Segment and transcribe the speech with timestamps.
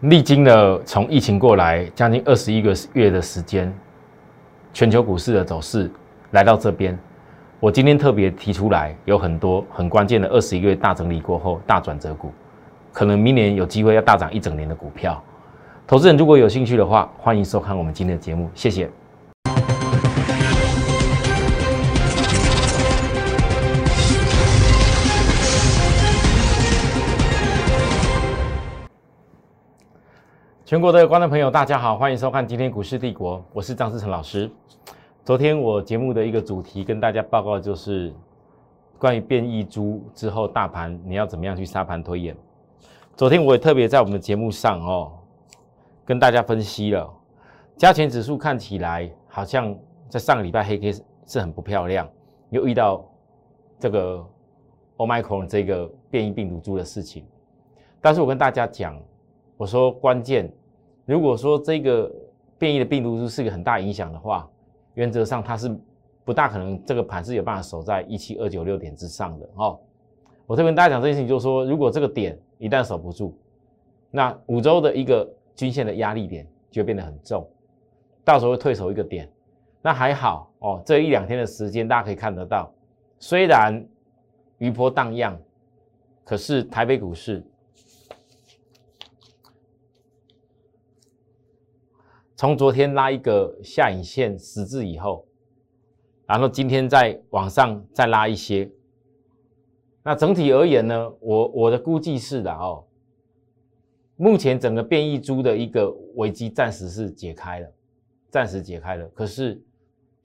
[0.00, 3.72] 历经了从疫情过来将近二十一个月的时间，
[4.74, 5.90] 全球股市的走势
[6.32, 6.96] 来到这边，
[7.60, 12.30] 我今天特别提出来，有很多很关键的二十一个月大整理过后大转折股，
[12.92, 15.22] 可能明年有机会要大涨一整年的股票。
[15.86, 18.90] 投资人如果有兴趣的话，欢迎收看我们今天的节目，谢谢。
[30.66, 34.50] 全国的观众朋友，大家好，欢迎收看今天股市帝国，我是张思成老师。
[35.24, 38.12] 昨天我节目的一个主题跟大家报告就是
[38.98, 42.36] 关于变异株之后大盘你要怎么样去沙盘推演。
[43.14, 45.12] 昨天我也特别在我们的节目上哦，
[46.04, 47.08] 跟大家分析了
[47.76, 49.72] 加权指数看起来好像
[50.08, 50.92] 在上个礼拜黑 K
[51.28, 52.10] 是很不漂亮，
[52.50, 53.08] 又遇到
[53.78, 54.26] 这个
[54.96, 57.24] Omicron 这个变异病毒株的事情，
[58.00, 59.00] 但是我跟大家讲。
[59.58, 60.52] 我说关键，
[61.06, 62.12] 如果说这个
[62.58, 64.48] 变异的病毒株是个很大影响的话，
[64.94, 65.74] 原则上它是
[66.24, 69.78] 不大可能这个盘是有办法守在一七二九六点之上的哦。
[70.46, 73.32] 我特别跟大家讲这件事情，就是说如果这个点一旦守不住，
[74.10, 77.48] 那五周的一个均线的压力点就变得很重，
[78.24, 79.30] 到时候会退守一个点。
[79.80, 82.72] 那还好哦，这一两天的时间大家可以看得到，
[83.20, 83.86] 虽然
[84.58, 85.38] 余波荡漾，
[86.24, 87.44] 可是台北股市。
[92.36, 95.26] 从昨天拉一个下影线十字以后，
[96.26, 98.70] 然后今天再往上再拉一些。
[100.02, 102.84] 那整体而言呢，我我的估计是的哦，
[104.16, 107.72] 目前整个变异株的一个危机暂时是解开了，
[108.28, 109.58] 暂时解开了，可是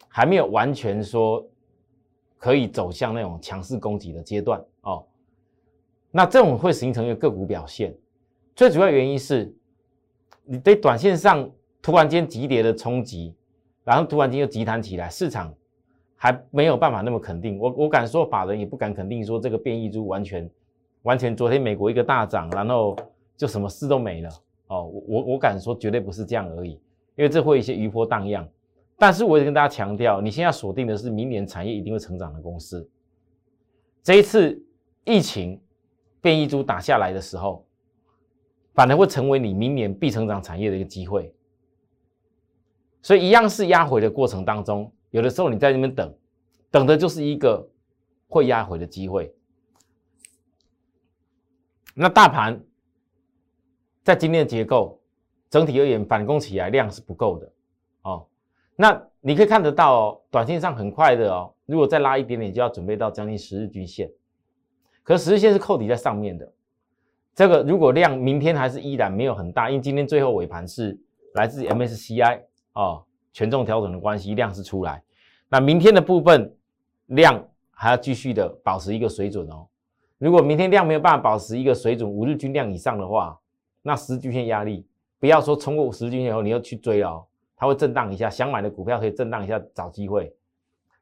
[0.09, 1.47] 还没有完全说
[2.37, 5.07] 可以走向那种强势攻击的阶段哦。
[6.11, 7.95] 那这种会形成一个个股表现，
[8.53, 9.55] 最主要原因是
[10.43, 11.49] 你对短线上。
[11.81, 13.35] 突然间急跌的冲击，
[13.83, 15.53] 然后突然间又急弹起来，市场
[16.15, 17.57] 还没有办法那么肯定。
[17.57, 20.49] 我我敢说，法人也不敢肯定说这个变异株完全
[21.01, 21.35] 完全。
[21.35, 22.95] 昨天美国一个大涨，然后
[23.35, 24.29] 就什么事都没了
[24.67, 24.83] 哦。
[24.83, 26.73] 我我我敢说，绝对不是这样而已，
[27.15, 28.47] 因为这会一些余波荡漾。
[28.99, 32.87] 但是我也跟大家强调，你现在锁定的是明年产业一定会成长的公司。
[34.03, 34.63] 这一次
[35.03, 35.59] 疫情
[36.21, 37.65] 变异株打下来的时候，
[38.75, 41.33] 反而会成为你明年必成长产业的一个机会。
[43.01, 46.13] 所以一样是压回的过程当中，有的时候你在那边等，
[46.69, 47.67] 等的就是一个
[48.27, 49.33] 会压回的机会。
[51.95, 52.63] 那大盘
[54.03, 55.01] 在今天的结构
[55.49, 57.51] 整体而言反攻起来量是不够的
[58.03, 58.27] 哦。
[58.75, 64.09] 那你可以看得到哦，短线上很快的哦，如果再拉一点点，就要准备到将近十日均线。
[65.03, 66.53] 可十日线是扣底在上面的，
[67.33, 70.97] 这个如果量明天还是依然没有很大，因为今天最后尾盘是
[71.33, 72.43] 来自 MSCI。
[72.73, 75.03] 哦，权重调整的关系，量是出来。
[75.49, 76.55] 那明天的部分
[77.07, 79.67] 量还要继续的保持一个水准哦。
[80.17, 83.37] 如果明天量没有办法保持一个水准，五日均量以上的话，
[83.81, 84.87] 那十均线压力，
[85.19, 88.29] 不要说冲过十均线以后你又去追哦，它会震荡一下。
[88.29, 90.33] 想买的股票可以震荡一下找机会。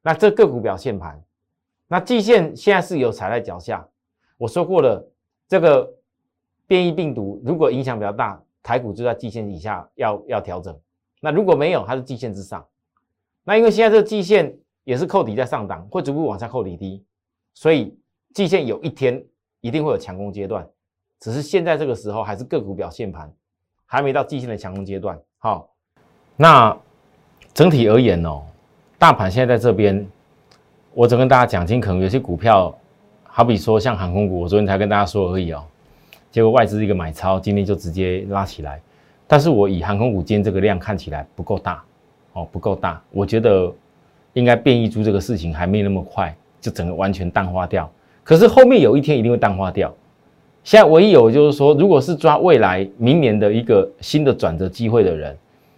[0.02, 1.22] 那这个股表现盘，
[1.88, 3.86] 那季线现在是有踩在脚下。
[4.38, 5.06] 我说过了，
[5.48, 5.94] 这个
[6.66, 10.80] 变异病毒如果影响比较大，台股就在季线以下要要调整。
[11.20, 12.66] 那如果没有，它是季线之上。
[13.44, 17.04] 那因为现在这个季线也是扣底在上档，会逐步往下扣底低，
[17.54, 17.98] 所以
[18.34, 19.24] 季线有一天
[19.62, 20.68] 一定会有强攻阶段。
[21.20, 23.30] 只是现在这个时候还是个股表现盘，
[23.86, 25.20] 还没到季线的强攻阶段。
[25.38, 25.70] 好，
[26.36, 26.78] 那
[27.54, 28.44] 整体而言哦，
[28.98, 30.08] 大盘现在在这边，
[30.94, 32.74] 我只跟大家讲，今天可能有些股票，
[33.24, 35.66] 好比说像航空股，我昨天才跟大家说而已哦，
[36.32, 38.82] 结果外资一个买超，今天就直接拉起来。
[39.32, 41.84] 但是我以航空股今天这个量看起来不够大，
[42.34, 43.72] 哦，不够大，我觉得
[44.34, 47.88] 应该变异株这个事情还没那么快就整个完全淡化掉。
[48.24, 49.94] 可是后面有一天一定会淡化掉。
[50.64, 55.38] 现在唯一有就是说，如果是抓未来明年的一个新的转折机会的人，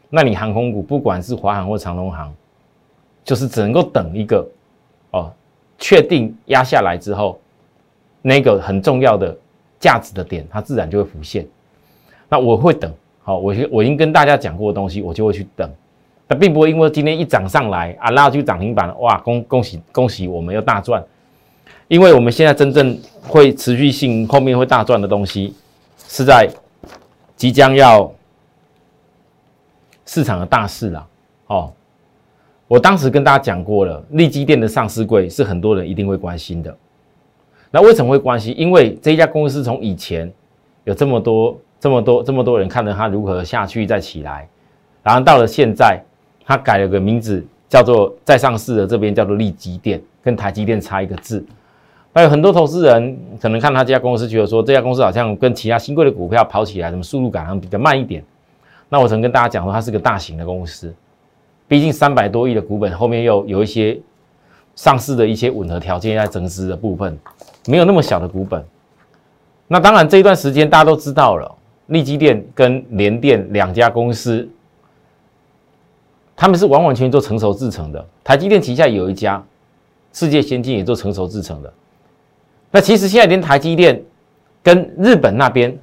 [0.09, 2.33] 那你航空股不管是华航或长龙航，
[3.25, 4.47] 就是只能够等一个
[5.12, 5.30] 哦，
[5.77, 7.38] 确定压下来之后，
[8.21, 9.38] 那个很重要的
[9.77, 11.45] 价值的点，它自然就会浮现。
[12.30, 12.89] 那我会等。
[13.23, 15.69] 好，我我已经跟大家讲过的东西，我就会去等，
[16.25, 21.03] 但并不会因为今天一涨上来啊，拉去涨停板，哇，恭恭喜恭喜，我们又大赚，
[21.88, 25.53] 因为我们现在真正会持续性后面会大赚的东西，
[26.00, 26.50] 是在
[27.35, 28.12] 即将要
[30.07, 31.07] 市场的大势了。
[31.45, 31.71] 哦，
[32.68, 36.75] 我当时跟大家讲过了，利基店的上市柜是很多人一定会关心的。
[37.69, 38.51] 那为什么会关心？
[38.57, 40.33] 因为这一家公司从以前
[40.85, 41.56] 有这么多。
[41.81, 44.48] 这么多这么多人看着它如何下去再起来，
[45.01, 46.00] 然后到了现在，
[46.45, 51.44] 它改了个名字，叫做在上市的这边叫做利基电，跟台积电差一个字。
[52.13, 58.24] 还有很多投资人可能看他这家公司，觉得说这家公司好像跟其他新贵的股票跑起来，什么速度感好像比较慢一点。
[58.88, 60.94] 那我曾跟大家讲说，它是个大型的公司，
[61.68, 64.00] 毕竟三百多亿的股本，后面又有一些
[64.75, 67.18] 上市的一些吻合条件在增资的部分，
[67.66, 68.63] 没有那么小的股本。
[69.68, 71.50] 那当然这一段时间大家都知道了，
[71.92, 74.48] 利基电跟联电两家公司，
[76.36, 78.08] 他们是完完全全做成熟制成的。
[78.24, 79.44] 台积电旗下有一家
[80.14, 81.72] 世界先进也做成熟制成的。
[82.72, 84.02] 那其实现在连台积电
[84.64, 85.78] 跟日本那边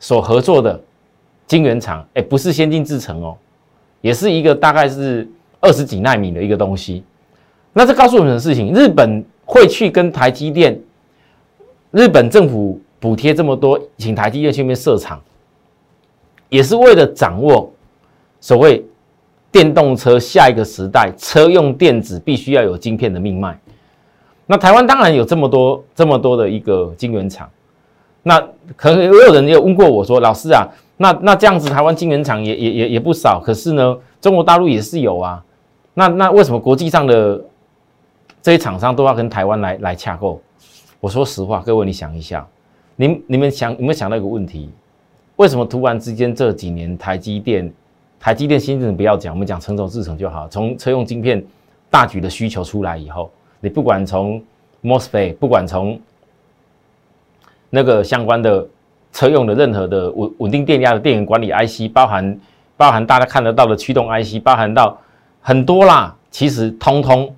[0.00, 0.80] 所合作的
[1.46, 3.36] 晶圆厂，哎，不是先进制程哦，
[4.00, 5.28] 也是一个大概是
[5.60, 7.04] 二十几纳米的一个东西。
[7.74, 10.80] 那这告诉我们的事情，日本会去跟台积电，
[11.90, 15.20] 日本政府补贴这么多，请台积电去那边设厂，
[16.48, 17.72] 也是为了掌握
[18.40, 18.84] 所谓
[19.50, 23.58] 电动车下一个时代车用电子必须要有晶片的命脉。
[24.46, 27.50] 那台湾当然有这么多这么多的一个晶圆厂，
[28.22, 28.40] 那
[28.76, 30.66] 可能也有人也问过我说，老师啊，
[30.98, 35.44] 那那这样子台湾晶圆厂也也也也不少，可是呢，中国大陆也是有啊，
[35.94, 37.44] 那那为什么国际上的
[38.40, 40.40] 这些厂商都要跟台湾来来洽购？
[41.00, 42.46] 我说实话，各位你想一下，
[42.96, 44.70] 你你们想有没有想到一个问题？
[45.36, 47.70] 为什么突然之间这几年台积电
[48.18, 51.44] 台积电新政不要讲，我们讲成熟制程就好，从车用晶片
[51.90, 53.30] 大举的需求出来以后。
[53.60, 54.42] 你不管从
[54.82, 56.00] MOSFET，不管从
[57.68, 58.66] 那个相关的
[59.12, 62.38] 车用的任何的稳稳定电压的电源管理 IC，包含
[62.76, 64.98] 包含大家看得到的驱动 IC，包含到
[65.40, 67.34] 很多啦，其实通通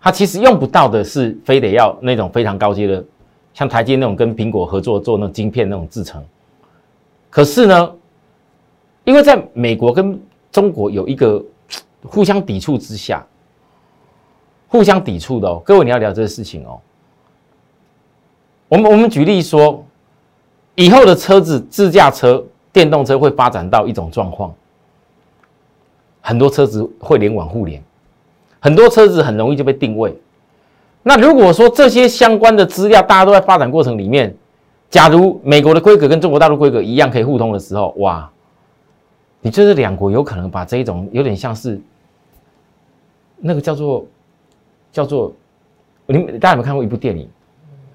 [0.00, 3.04] 它其实用不到的是非得要那种非常高阶的，
[3.54, 6.24] 像台积那种跟苹果合作做那种晶片那种制程。
[7.30, 7.94] 可是呢，
[9.04, 10.20] 因为在美国跟
[10.50, 11.42] 中国有一个
[12.04, 13.24] 互相抵触之下。
[14.68, 16.80] 互相抵触的哦，各位你要聊这个事情哦。
[18.68, 19.84] 我们我们举例说，
[20.76, 24.54] 以后的车子自驾车、电动车会发展到一种状况，
[26.22, 27.84] 很多车子会联网互联，
[28.60, 30.18] 很多车子很容易就被定位。
[31.02, 34.34] 那如果说这些相关的资料大家都在发展过程里面，
[34.90, 38.30] 假如美国的规格跟中国大陆规格一样可以互通的时候，哇，
[39.40, 41.80] 你这是两国有可能把这一种有点像是
[43.38, 44.06] 那个叫做。
[44.92, 45.32] 叫做
[46.04, 47.26] 你大家有没有看过一部电影？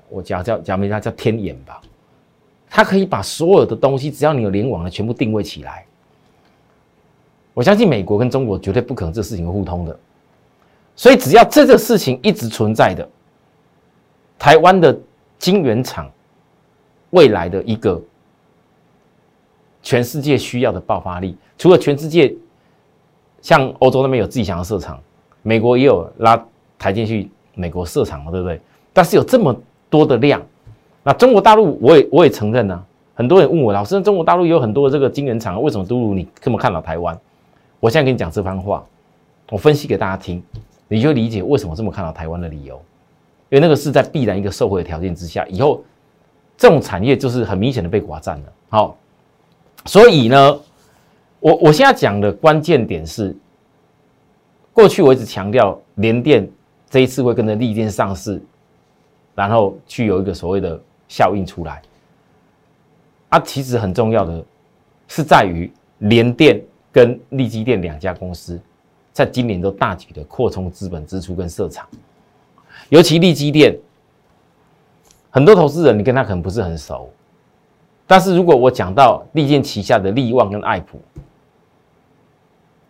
[0.10, 1.80] 我讲叫讲名它叫《天眼》吧。
[2.68, 5.86] 它可以把所有的东西，只要你有联网的，全部定位起来。
[7.54, 10.00] 我相信美国跟中国绝对不可能这事情互通的。
[10.98, 13.08] 所以只要这个事情一直存在的，
[14.38, 15.00] 台湾的
[15.40, 16.12] 晶圆厂
[17.12, 18.02] 未来的一个
[19.82, 22.36] 全世界需要的爆发力，除了全世界
[23.42, 25.00] 像欧洲那边有自己想要设厂，
[25.44, 26.46] 美国也有拉。
[26.80, 28.62] 台进去美国设厂了，对不对？
[28.94, 29.60] 但是有这么
[29.90, 30.40] 多的量，
[31.02, 32.86] 那中国大陆我也我也承认呢。
[33.16, 37.20] 很多人问我，老师，中国大陆有很多的这个晶圆厂，为什么都如你这么看到台湾？
[37.80, 38.86] 我现在跟你讲这番话，
[39.50, 40.40] 我分析给大家听，
[40.88, 42.76] 你就理解为什么这么看到台湾的理由。
[43.50, 45.84] 因为那个是在必然一个社会的条件之下，以后
[46.58, 48.54] 这种产业就是很明显的被寡占了。
[48.70, 48.98] 好，
[49.86, 50.60] 所以呢，
[51.40, 53.36] 我我现在讲的关键点是，
[54.74, 56.50] 过去我一直强调联电。
[56.90, 58.42] 这一次会跟着利电上市，
[59.36, 61.82] 然后去有一个所谓的效应出来。
[63.28, 64.42] 啊，其实很重要的
[65.10, 68.58] 是在于联电跟利基电两家公司，
[69.18, 71.88] 在今年都大举的扩充资本支出跟设厂。
[72.90, 73.76] 尤其利基电，
[75.32, 77.10] 很多投资人你跟他可能不是很熟，
[78.06, 81.02] 但是如果我讲到利电旗下的利旺跟爱普，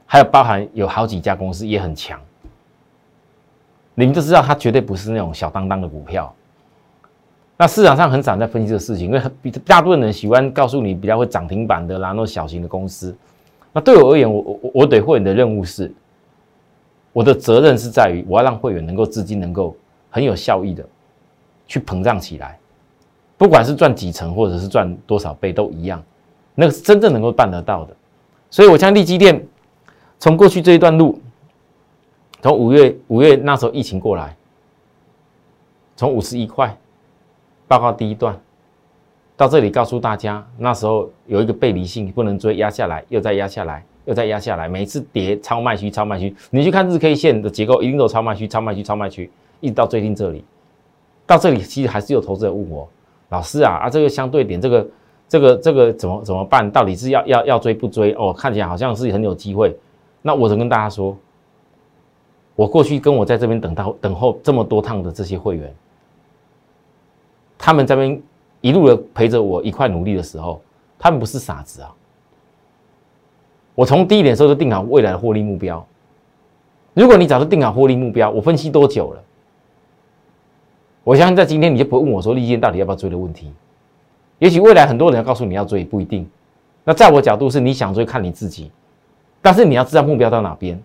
[0.06, 2.20] 还有包含有好几家公司也很强。
[3.96, 6.36] 你们都知道，它绝对不是那种小当当的股票。
[7.56, 13.16] 那市场上很少在分析这个事情，因为比大部分人喜欢告诉你比较会涨停板的啦，那小型的公司。
[13.72, 15.90] 那对我而言，我我我对会员的任务是，
[17.14, 19.76] 我的责任是在于，我要让会员能够资金能够
[20.10, 20.86] 很有效益的
[21.66, 22.60] 去膨胀起来，
[23.38, 26.04] 不管是赚几成或者是赚多少倍都一样，
[26.56, 27.96] 那个是真正能够办得到的。
[28.50, 29.46] 所以，我将利基店
[30.20, 31.20] 从过去这一段路。
[32.40, 34.34] 从五月五月那时候疫情过来，
[35.98, 36.78] 从五十一块
[37.68, 38.40] 报告第一段
[39.36, 50.46] 到这里告诉大家，那时候有一个背离性不能追，压下来又再压下来，又再压下来，每次跌超卖区超卖区，你去看日 K 线的结构，一定都超卖区超卖区超卖区，一直到最近这里，
[51.26, 52.88] 到这里其实还是有投资者问我，
[53.28, 54.90] 老师啊啊这个相对点这个
[55.28, 56.72] 这个这个怎么怎么办？
[56.72, 58.14] 到底是要要要追不追？
[58.14, 59.78] 哦，看起来好像是很有机会。
[60.22, 61.18] 那我只跟大家说，
[62.56, 65.76] 我过去跟我在这边等到等候这么多趟的这些会员，
[67.58, 68.22] 他们这边
[68.62, 70.62] 一路的陪着我一块努力的时候，
[70.98, 71.94] 他们不是傻子啊。
[73.78, 75.86] 我从第一点时候就定好未来的获利目标。
[76.96, 79.22] 如果你早就定好获利目标，我分析多久了？
[81.04, 83.54] 我相信在今天你就不会问我说利剑到底要不要追的问题。
[84.40, 86.28] 也许未来很多人要告诉你要追，不一定。
[86.84, 88.72] 那在我角度是你想追看你自己，
[89.44, 90.82] 但是你要知道目标到哪边。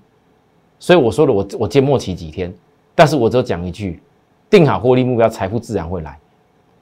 [0.79, 2.53] 所以我说了，我我接末期几天，
[2.95, 4.03] 但是我只有讲一句：
[4.51, 6.19] 定好获利目标，财富自然会来。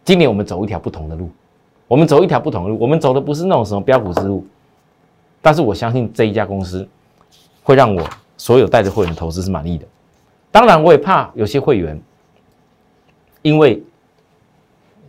[0.02, 1.30] 今年我们走一条不同的路，
[1.86, 4.44] 我们走一条不同的路，我们走的不是那种什么标股之路。
[5.42, 6.86] 但是我相信这一家公司
[7.62, 9.86] 会让我所有带着会员投资是满意的。
[10.50, 12.00] 当然，我也怕有些会员
[13.42, 13.82] 因为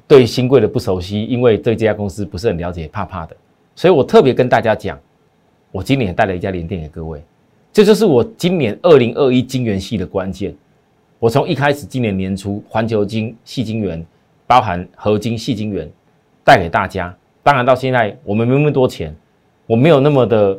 [0.08, 3.36] 对新贵的不熟悉，因为对这家公司不是很了解，怕怕的。
[3.76, 5.00] 所以我特别跟大家讲，
[5.72, 7.24] 我今年带了一家联电给各位，
[7.74, 10.56] 这就是我今年二零二一金元系的关键。
[11.18, 14.06] 我从一开始今年年初环球金、细金元，
[14.46, 15.90] 包含合金、细金元
[16.44, 19.16] 带给大家，当然到现在我们没那么多钱。
[19.68, 20.58] 我没有那么的，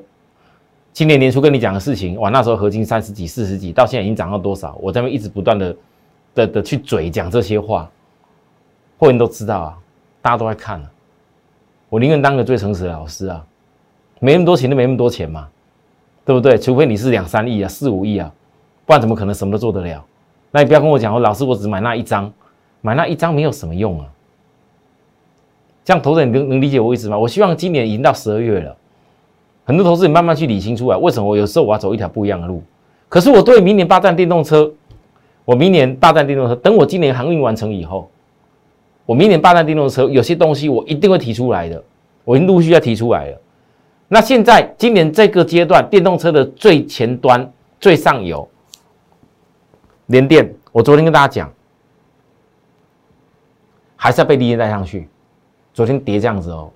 [0.92, 4.78] 今年年初跟你讲的事情，哇，那时候合金三十几、四十几，到现在已经涨到多少？
[4.80, 5.76] 我这边一直不断的
[6.34, 7.90] 的的去嘴讲这些话，
[8.98, 9.78] 会员都知道啊，
[10.20, 10.90] 大家都在看啊。
[11.88, 13.44] 我宁愿当个最诚实的老师啊，
[14.18, 15.46] 没那么多钱就没那么多钱嘛，
[16.24, 16.56] 对不对？
[16.56, 18.32] 除非你是两三亿啊、四五亿啊，
[18.86, 20.02] 不然怎么可能什么都做得了？
[20.50, 22.32] 那你不要跟我讲说，老师我只买那一张，
[22.80, 24.06] 买那一张没有什么用啊。
[25.84, 27.18] 这样投资你能能理解我意思吗？
[27.18, 28.76] 我希望今年已经到十二月了。
[29.64, 32.62] 很多投资你慢慢去理清出来，为什么我有时候我要走一条不一样的路？
[33.08, 34.72] 可是我对明年霸占电动车，
[35.44, 38.10] 我明年霸占电动车，等我今年航运完成以后，
[39.06, 41.82] 我明年霸占电动车，有些东西我一定会提出来的，
[42.24, 43.38] 我已经陆续要提出来了。
[44.08, 48.48] 那现在今年这个阶段，电动车的最前端、最上游，
[50.06, 51.52] 联电，我昨天跟大家讲，
[53.94, 55.08] 还是要被利益带上去，
[55.72, 56.70] 昨天跌这样子哦。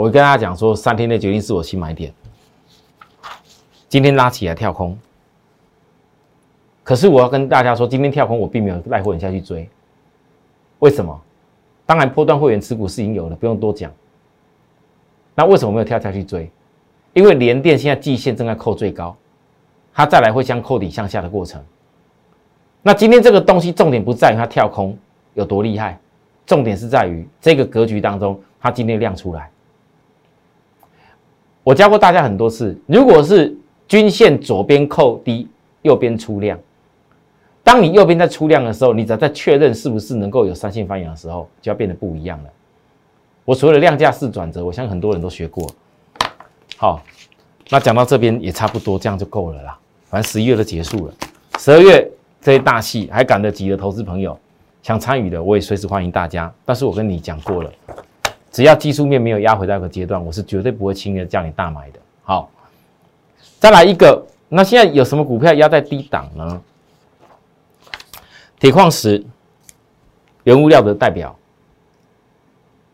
[0.00, 2.10] 我跟大家讲说，三天内决定是我新买点。
[3.86, 4.98] 今天拉起来跳空，
[6.82, 9.68] 可是我要跟大家说，今天跳空我并没有带会员下去追。
[10.78, 11.20] 为什么？
[11.84, 13.92] 当然，波段会员持股是已经有了，不用多讲。
[15.34, 16.50] 那为什么没有跳下去追？
[17.12, 19.14] 因为联电现在季线正在扣最高，
[19.92, 21.62] 它再来会将扣底向下的过程。
[22.80, 24.96] 那今天这个东西重点不在于它跳空
[25.34, 26.00] 有多厉害，
[26.46, 29.50] 重点是在于这个格局当中，它今天亮出来。
[31.62, 33.54] 我教过大家很多次，如果是
[33.86, 35.46] 均线左边扣低，
[35.82, 36.58] 右边出量，
[37.62, 42.50] 当你右边在出量的时候，你只要在确认是不是能够有三线翻阳的时候，就要变得不一样了。
[43.44, 45.68] 我所谓的量价式转折，我相信很多人都学过。
[46.76, 47.02] 好，
[47.68, 49.78] 那讲到这边也差不多，这样就够了啦。
[50.06, 51.14] 反正十一月都结束了，
[51.58, 54.38] 十二月这些大戏还赶得及的投资朋友
[54.82, 56.52] 想参与的，我也随时欢迎大家。
[56.64, 57.70] 但是我跟你讲过了。
[58.50, 62.00] 只要技术面没有压回那个阶段，我是绝对不会轻易的叫你大买的。
[62.22, 62.50] 好，
[63.58, 66.62] 再来一个，那现在有什么股票压在低档呢？
[68.58, 69.24] 铁矿石、
[70.44, 71.34] 原物料的代表。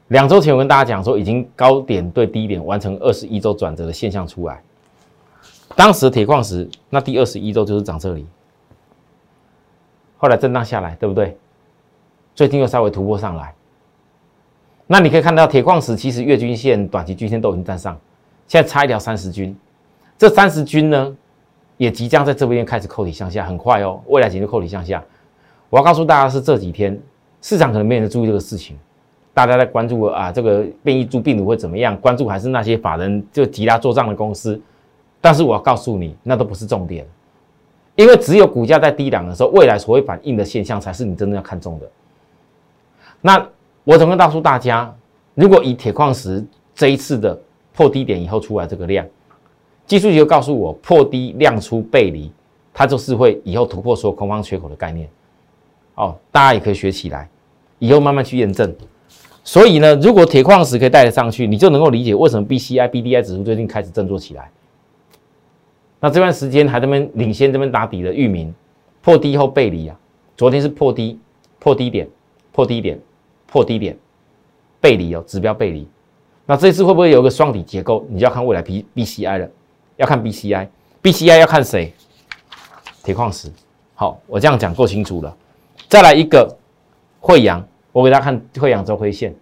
[0.09, 4.63] 两周前我跟大家讲说，已经高点对低点完成二十一周转折的现象出来。
[5.75, 8.25] 当时铁矿石那第二十一周就是涨这里，
[10.19, 11.37] 后来震荡下来，对不对？
[12.37, 13.53] 最近又稍微突破上来。
[14.89, 17.99] 那你可以看到，铁矿石其实月均线、短期均线都已经站上，
[18.47, 19.57] 现在差一条三十均，
[20.17, 21.17] 这三十均呢，
[21.77, 25.03] 也即将在这边开始扣底向下，很快哦，未来几天扣底向下。
[25.71, 26.97] 我要告诉大家是这几天
[27.43, 28.79] 市场可能没人注意这个事情，
[29.35, 32.01] 大家在关注啊，这个变异株病毒会怎么样？
[32.01, 34.61] 关注还是那些法人就急拉做账的公司，
[35.21, 37.05] 但是我要告诉你，那都不是重点，
[37.97, 41.91] 因为只有股价在低档的时候，未来所会反映的现象才是你真正要看中的。
[43.21, 43.49] 那。
[43.87, 44.93] 我怎么告诉大家，
[45.35, 47.41] 如果以铁矿石这一次的
[47.73, 49.07] 破低点以后出来这个量，
[49.87, 52.33] 技术就告诉我破低量出背离，
[52.75, 55.09] 它就是会以后突破所有空方缺口的概念。
[55.95, 57.29] 哦，大家也可以学起来，
[57.79, 58.75] 以后慢慢去验证。
[59.45, 64.51] 所以呢，如果铁矿石可以带得上去，你就能够理解为什么 B C I B D I 指数最近开始振作起来。
[66.01, 68.53] 那这段时间还这边领先这边打底的域名
[69.01, 69.97] 破低后背离啊，
[70.37, 71.21] 昨天是破低
[71.61, 72.09] 破低点
[72.51, 72.99] 破低点。
[73.47, 73.97] 破低点，
[74.81, 75.89] 背离哦，指标背离。
[76.45, 78.07] 那这次会不会有个双底结构？
[78.09, 79.49] 你就要看未来 B B C I 了，
[79.97, 81.93] 要看 B C I，B C I 要看谁？
[83.03, 83.51] 铁矿石。
[83.95, 85.37] 好，我这样讲够清楚了。
[85.89, 86.57] 再来一个
[87.21, 89.35] 惠阳，我给大家看惠阳周黑线。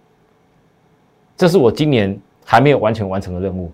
[1.37, 3.71] 这是我今年还没有完全完成的任务。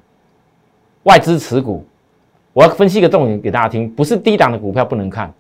[1.04, 1.86] 外资持股，
[2.54, 5.34] 我要分析一个重点给大家听，不是低档的股票不能看，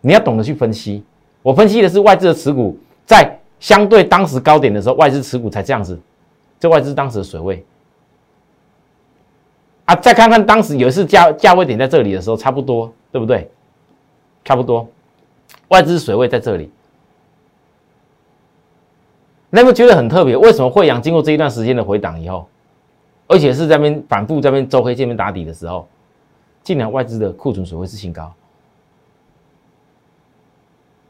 [0.00, 1.04] 你要懂得去分析。
[1.42, 2.76] 我分析的是外资的持股，
[3.06, 5.98] 在相对当时高点的时候，外资持股才这样子，
[6.60, 7.64] 这外资当时的水位。
[9.84, 13.50] 啊，再看看当时有一次价价位点在这里的时候，差不多，对不对？
[14.44, 14.86] 差不多，
[15.68, 16.70] 外资水位在这里。
[19.50, 22.46] 那么觉得很特别，为什么惠阳经过这一段时间的回档以后，
[23.26, 25.88] 而且是在边反复在边周黑见面打底的时候，
[26.62, 28.32] 竟然外资的库存水位是新高？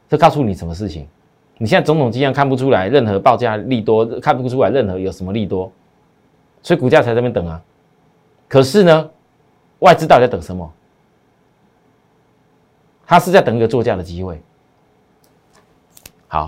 [0.07, 1.05] 这告诉你什么事情？
[1.59, 5.71] 你现在种种迹象看不出来任何报价利多，看不出来任何有什么利多，
[6.63, 7.61] 所以股价才在那边等啊。
[8.47, 9.09] 可是呢，
[9.79, 10.73] 外资到底在等什么？
[13.05, 14.41] 他是在等一个作价的机会。
[16.27, 16.47] 好，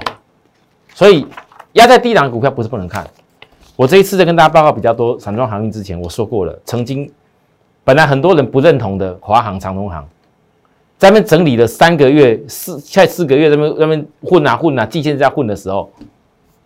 [0.93, 1.27] 所以
[1.73, 3.05] 压在低档的股票不是不能看。
[3.75, 7.11] 我这一次在跟大家报告比较多散装航运之前，我说过了，曾经
[7.83, 10.07] 本来很多人不认同的华航、长通航，
[11.01, 15.91] 在那边整理了三个月、四在四个月，在那边那边混啊混啊，季线在混的时候，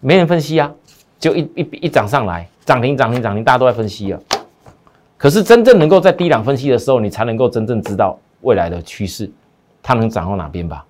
[0.01, 0.69] 没人分析啊，
[1.17, 4.19] 就一一一涨上来，涨停涨停涨停，大家都在分析啊。
[5.15, 9.31] 可是真正能够在低档分析的时候，你才能够真正知道未来的趋势，
[9.81, 10.85] 它能涨到哪边吧？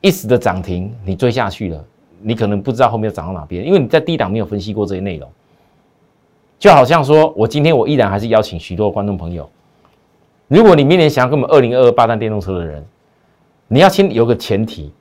[0.00, 1.84] 一时的涨停你追下去了，
[2.22, 5.28] 你可能不知道后面涨到哪边，因为你在低档没有分析过这些内容。
[6.60, 9.50] 就好像说，我今天我依然还是邀请许多观众朋友，
[10.48, 12.84] 如果你明年想要跟我们二零二二八单电动车的人，
[13.68, 14.92] 你要先有个前提，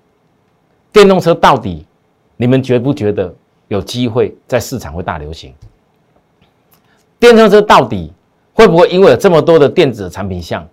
[0.92, 1.86] 电动车到底
[2.36, 3.34] 你们觉不觉得
[3.68, 5.54] 有机会在市场会大流行？
[7.20, 8.12] 电动车到底
[8.54, 10.68] 会不会因为有这么多的电子产品项，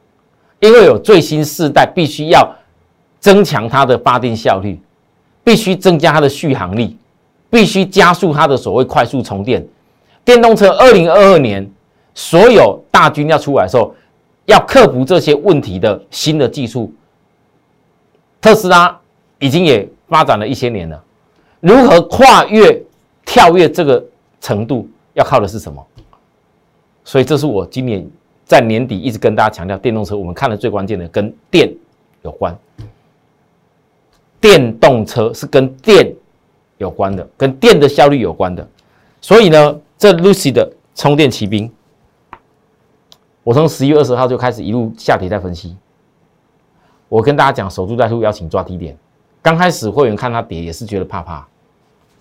[0.60, 2.56] 因为有最新世代，必须要
[3.20, 4.80] 增强它的发电效率，
[5.44, 6.96] 必须增加它的续航力，
[7.50, 9.66] 必须加速它的所谓快速充电？
[10.24, 11.70] 电动车二零二二年
[12.14, 13.94] 所有大军要出来的时候，
[14.46, 16.92] 要克服这些问题的新的技术，
[18.40, 19.00] 特斯拉
[19.38, 21.02] 已经也发展了一些年了，
[21.60, 22.82] 如何跨越
[23.24, 24.04] 跳跃这个
[24.40, 25.84] 程度，要靠的是什么？
[27.04, 28.06] 所以这是我今年
[28.44, 31.72] 在年底一直跟大家强调，电动车我们看的最关键的跟电
[32.22, 32.56] 有关，
[34.40, 36.12] 电动车是跟电
[36.78, 38.68] 有关的，跟电的效率有关的。
[39.20, 41.70] 所以呢，这 Lucy 的充电骑兵，
[43.44, 45.76] 我从十一月二十号就开始一路下跌在分析。
[47.08, 48.96] 我跟大家讲，守株待兔，邀请抓低点。
[49.42, 51.46] 刚开始会员看它跌也是觉得怕怕。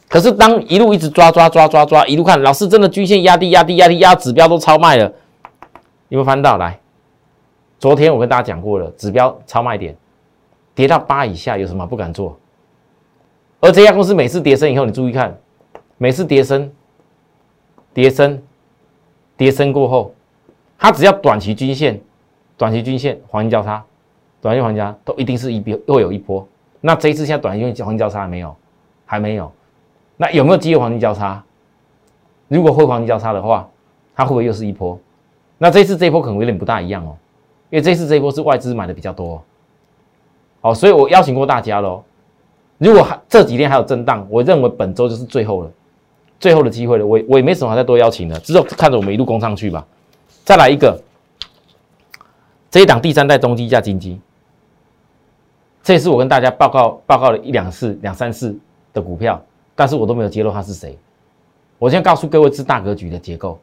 [0.10, 5.06] 可是当一路一直抓抓抓抓抓，一路看，老师真的均线压低压低压低压指标都超卖了，
[6.10, 6.80] 有没有翻到来？
[7.80, 9.96] 昨天我跟大家讲过了，指标超卖点，
[10.76, 12.38] 跌到八以下有什么不敢做？
[13.62, 15.40] 而这家公司每次跌升以后，你注意看，
[15.98, 16.70] 每次跌升，
[17.94, 18.42] 跌升，
[19.38, 20.14] 跌升过后，
[20.82, 22.02] 它只要短期均线、
[22.58, 23.86] 短期均线黄金交叉、
[24.42, 26.46] 短期黄金交叉都一定是一波又有一波。
[26.82, 28.56] 那这一次现在短期黄金交叉还没有，
[29.06, 29.52] 还没有。
[30.18, 31.44] 那有没有机会黄金交叉？
[32.48, 33.70] 如果会黄金交叉的话，
[34.16, 35.00] 它会不会又是一波？
[35.60, 37.16] 那这次这一波可能有点不大一样哦，
[37.70, 39.40] 因为这次这一波是外资买的比较多。
[40.62, 42.04] 好，所以我邀请过大家喽。
[42.80, 45.72] 如果还这几天还有震荡，我认为本周就是最后了，
[46.40, 47.06] 最后的机会了。
[47.06, 49.86] 我我也没什么再多邀请的，只有看着我们一路攻上去吧。
[50.44, 51.02] 再来一个，
[52.70, 54.20] 这一档第三代中低价金基，
[55.84, 58.58] 这也是我跟大家报告报告了一两次、两三次
[58.94, 59.42] 的股票。
[59.74, 60.98] 但是我都没有揭露它是谁。
[61.80, 63.60] 我先告诉各位，是大格局的结构，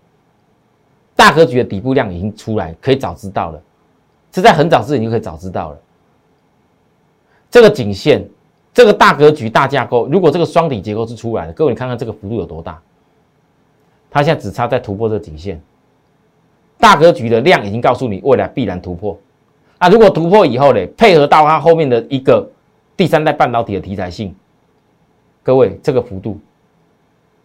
[1.14, 3.62] 大格局的底部量已经出来，可以早知道了。
[4.32, 5.78] 是在很早之前就可以早知道了。
[7.50, 8.26] 这个颈线，
[8.72, 12.80] 这个大格局大架构，如果这个双底结构是出来的，各位你看看这个幅度有多大？
[14.10, 15.60] 它现在只差在突破这个颈线，
[16.78, 19.18] 大格局的量已经告诉你未来必然突破。
[19.78, 22.48] 啊，如果突破以后呢，配合到它后面的一个
[22.96, 24.34] 第三代半导体的题材性。
[25.42, 26.38] 各位，这个幅度，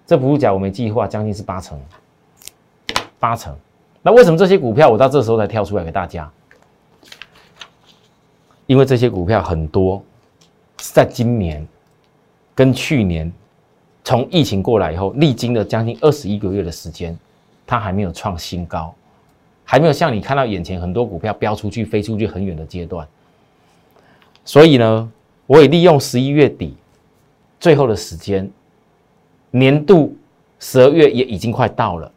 [0.05, 1.79] 这幅度假我没计划，将近是八成，
[3.19, 3.55] 八成。
[4.01, 6.29] 那为什么这些股票我到这时候才跳出来给大家？
[8.65, 10.01] 因为这些股票很多
[10.81, 11.65] 是在今年
[12.55, 13.31] 跟去年
[14.03, 17.17] 从疫情过来以后，历经了将近二十一个月的时间，
[17.65, 18.93] 它还没有创新高，
[19.63, 23.07] 还没有像你看到眼前很多股票飙出去、飞出去很远的阶段。
[24.45, 25.11] 所以呢，
[25.47, 26.75] 我也利用十一月底。
[27.59, 28.51] 最后的时间，
[29.51, 30.13] 年度
[30.59, 32.11] 十二月也已经快到了，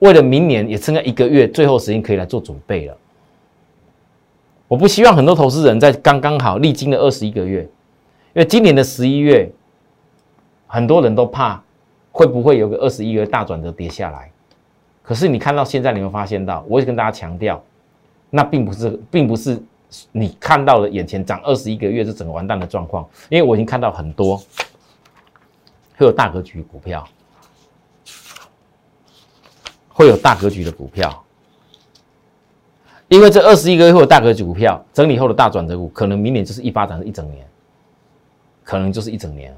[0.00, 2.96] 为了明年也剩下一个月，最后时间可以来做准备了。
[4.66, 9.48] 我不希望很多投资人在刚刚好历经了二十一个月，因为今年的十一月，
[10.66, 11.62] 很多人都怕
[12.10, 14.28] 会不会有个二十一个大转折跌下来？
[15.04, 17.62] 可是你看到现在，你会发现到，我也跟大家强调，
[18.30, 19.62] 那并不是，并不是
[20.10, 24.38] 你看到了眼前涨二十一个月是整个完蛋的状况，因为我已经看到很多
[25.98, 27.06] 会有大格局股票，
[29.88, 31.20] 会有大格局的股票。
[33.08, 37.46] 因为这二十一个月会有大格局股票整理后的大转折股，可能明年就是一发展一整年，
[38.64, 39.54] 可能就是一整年。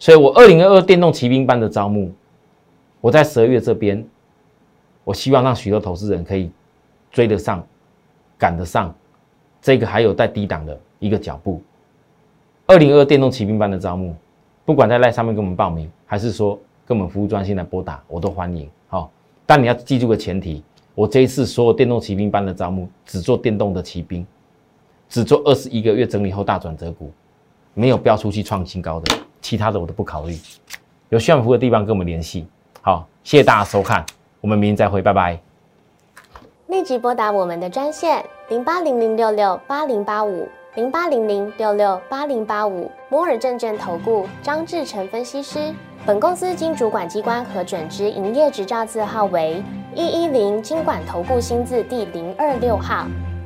[0.00, 2.12] 所以我二零二二电动骑兵班的招募，
[3.00, 4.04] 我在十二月这边，
[5.08, 6.50] 我希望让许多投资人可以
[7.10, 7.66] 追得上、
[8.36, 8.94] 赶得上
[9.58, 11.62] 这个还有在低档的一个脚步。
[12.66, 14.14] 二零二二电动骑兵班的招募，
[14.66, 18.68] 不管在赖上面跟我们报名，还是说跟我们服务专线来拨打，我都欢迎。
[18.86, 19.10] 好，
[19.46, 20.62] 但你要记住个前提。
[20.94, 24.26] 我这一次所有电动骑兵班的招募，只做电动的骑兵，
[25.08, 27.10] 只做二十一个月整理后大转折股，
[27.72, 30.36] 没有标出去创新高的，其他的我都不考虑。
[31.08, 32.46] 有需要服务的地方跟我们联系。
[32.82, 34.04] 好，谢谢大家收看，
[34.40, 35.38] 我们明天再会，拜拜。
[36.68, 45.72] 立即拨打我们的专线零八零零六六八零八五零八零零六六八零八五摩尔证券投顾张志成分析师。
[46.06, 49.62] 本公司经主管机关核准之营业执照字号为。
[49.94, 53.06] 一一零金管投顾新字第零二六号，